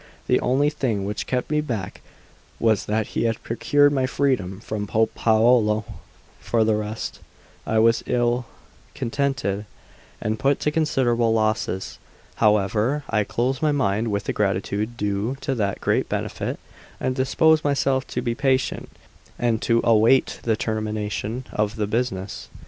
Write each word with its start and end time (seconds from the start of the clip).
The 0.25 0.39
only 0.39 0.71
thing 0.71 1.05
which 1.05 1.27
kept 1.27 1.51
me 1.51 1.61
back 1.61 2.01
was 2.59 2.87
that 2.87 3.09
he 3.13 3.25
had 3.25 3.43
procured 3.43 3.93
my 3.93 4.07
freedom 4.07 4.59
from 4.59 4.87
Pope 4.87 5.13
Paolo; 5.13 5.85
for 6.39 6.63
the 6.63 6.73
rest, 6.75 7.19
I 7.67 7.77
was 7.77 8.01
ill 8.07 8.47
contented 8.95 9.67
and 10.19 10.39
put 10.39 10.59
to 10.61 10.71
considerable 10.71 11.35
losses. 11.35 11.99
However, 12.37 13.03
I 13.11 13.23
clothed 13.23 13.61
my 13.61 13.71
mind 13.71 14.07
with 14.07 14.23
the 14.23 14.33
gratitude 14.33 14.97
due 14.97 15.37
to 15.41 15.53
that 15.53 15.81
great 15.81 16.09
benefit, 16.09 16.59
and 16.99 17.13
disposed 17.15 17.63
myself 17.63 18.07
to 18.07 18.23
be 18.23 18.33
patient 18.33 18.89
and 19.37 19.61
to 19.61 19.81
await 19.83 20.39
the 20.41 20.55
termination 20.55 21.45
of 21.53 21.75
the 21.75 21.85
business. 21.85 22.49